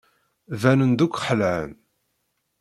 Banen-d 0.61 0.99
akk 1.05 1.15
xelɛen. 1.25 1.71